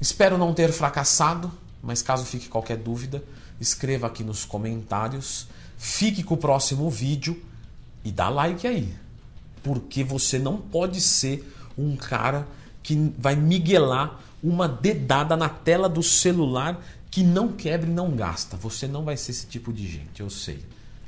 espero 0.00 0.38
não 0.38 0.54
ter 0.54 0.72
fracassado, 0.72 1.52
mas 1.82 2.02
caso 2.02 2.24
fique 2.24 2.48
qualquer 2.48 2.76
dúvida, 2.76 3.22
escreva 3.60 4.06
aqui 4.06 4.24
nos 4.24 4.44
comentários. 4.44 5.46
Fique 5.76 6.22
com 6.22 6.34
o 6.34 6.38
próximo 6.38 6.88
vídeo 6.88 7.42
e 8.04 8.10
dá 8.10 8.28
like 8.28 8.66
aí, 8.66 8.94
porque 9.62 10.02
você 10.02 10.38
não 10.38 10.56
pode 10.56 11.00
ser 11.00 11.52
um 11.76 11.96
cara 11.96 12.46
que 12.82 13.12
vai 13.18 13.36
miguelar 13.36 14.20
uma 14.42 14.68
dedada 14.68 15.36
na 15.36 15.48
tela 15.48 15.88
do 15.88 16.02
celular 16.02 16.82
que 17.12 17.22
não 17.22 17.48
quebra 17.48 17.88
e 17.88 17.92
não 17.92 18.10
gasta. 18.10 18.56
Você 18.56 18.88
não 18.88 19.04
vai 19.04 19.18
ser 19.18 19.32
esse 19.32 19.46
tipo 19.46 19.70
de 19.70 19.86
gente, 19.86 20.20
eu 20.20 20.30
sei. 20.30 20.64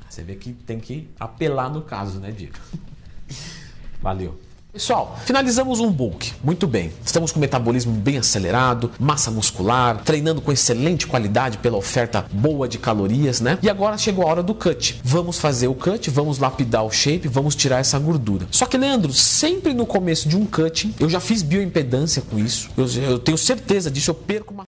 Você 0.08 0.22
vê 0.22 0.36
que 0.36 0.52
tem 0.52 0.78
que 0.78 1.08
apelar 1.18 1.70
no 1.70 1.80
caso, 1.80 2.20
né, 2.20 2.30
Diego? 2.30 2.58
Valeu. 4.02 4.38
Pessoal, 4.74 5.16
finalizamos 5.24 5.78
um 5.78 5.88
bulk. 5.88 6.32
Muito 6.42 6.66
bem. 6.66 6.92
Estamos 7.06 7.30
com 7.30 7.38
o 7.38 7.40
metabolismo 7.40 7.92
bem 7.92 8.18
acelerado, 8.18 8.90
massa 8.98 9.30
muscular, 9.30 10.02
treinando 10.02 10.40
com 10.40 10.50
excelente 10.50 11.06
qualidade 11.06 11.58
pela 11.58 11.76
oferta 11.76 12.26
boa 12.32 12.68
de 12.68 12.76
calorias, 12.76 13.40
né? 13.40 13.56
E 13.62 13.70
agora 13.70 13.96
chegou 13.96 14.24
a 14.24 14.30
hora 14.30 14.42
do 14.42 14.52
cut. 14.52 15.00
Vamos 15.04 15.38
fazer 15.38 15.68
o 15.68 15.74
cut, 15.74 16.10
vamos 16.10 16.38
lapidar 16.38 16.84
o 16.84 16.90
shape, 16.90 17.28
vamos 17.28 17.54
tirar 17.54 17.78
essa 17.78 17.98
gordura. 18.00 18.46
Só 18.50 18.66
que, 18.66 18.76
Leandro, 18.76 19.12
sempre 19.12 19.72
no 19.72 19.86
começo 19.86 20.28
de 20.28 20.36
um 20.36 20.44
cut, 20.44 20.92
eu 20.98 21.08
já 21.08 21.20
fiz 21.20 21.40
bioimpedância 21.40 22.20
com 22.28 22.36
isso. 22.36 22.68
Eu, 22.76 22.86
eu 23.00 23.18
tenho 23.20 23.38
certeza 23.38 23.88
disso, 23.88 24.10
eu 24.10 24.14
perco 24.14 24.52
uma 24.52 24.62